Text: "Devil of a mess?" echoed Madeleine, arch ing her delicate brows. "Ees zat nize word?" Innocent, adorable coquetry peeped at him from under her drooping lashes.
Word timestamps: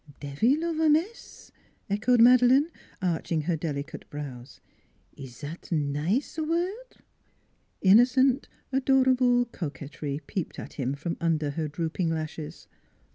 "Devil 0.19 0.63
of 0.63 0.79
a 0.79 0.89
mess?" 0.89 1.51
echoed 1.87 2.21
Madeleine, 2.21 2.71
arch 3.03 3.31
ing 3.31 3.41
her 3.41 3.55
delicate 3.55 4.09
brows. 4.09 4.59
"Ees 5.15 5.35
zat 5.37 5.71
nize 5.71 6.39
word?" 6.39 6.97
Innocent, 7.83 8.49
adorable 8.71 9.45
coquetry 9.45 10.19
peeped 10.25 10.57
at 10.57 10.73
him 10.73 10.95
from 10.95 11.17
under 11.21 11.51
her 11.51 11.67
drooping 11.67 12.09
lashes. 12.09 12.67